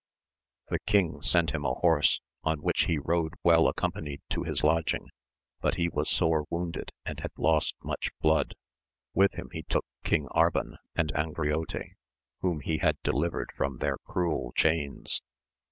The 0.69 0.79
king 0.79 1.21
sent 1.21 1.51
him 1.51 1.63
a 1.63 1.75
horse, 1.75 2.21
on 2.43 2.63
which 2.63 2.85
he 2.85 2.97
rode 2.97 3.35
well 3.43 3.67
accompanied 3.67 4.23
to 4.31 4.41
his 4.41 4.63
lodging, 4.63 5.09
but 5.59 5.75
he 5.75 5.89
was 5.89 6.09
sore 6.09 6.45
wounded 6.49 6.91
and 7.05 7.19
had 7.19 7.29
lost 7.37 7.75
much 7.83 8.09
blood. 8.19 8.55
With 9.13 9.35
him 9.35 9.49
he 9.51 9.61
took 9.61 9.85
King 10.03 10.27
Arban 10.31 10.77
and 10.95 11.11
Angriote, 11.13 11.93
whom 12.39 12.61
he 12.61 12.79
had 12.79 12.97
delivered 13.03 13.51
from 13.55 13.77
their 13.77 13.97
cruel 13.99 14.53
chains. 14.55 15.21